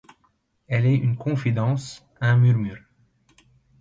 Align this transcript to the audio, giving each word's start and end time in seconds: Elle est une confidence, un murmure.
Elle 0.67 0.87
est 0.87 0.95
une 0.95 1.15
confidence, 1.15 2.07
un 2.21 2.35
murmure. 2.35 2.81